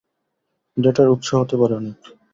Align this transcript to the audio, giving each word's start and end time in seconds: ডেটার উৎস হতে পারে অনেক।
ডেটার 0.77 1.07
উৎস 1.09 1.29
হতে 1.33 1.55
পারে 1.57 1.73
অনেক। 1.75 1.97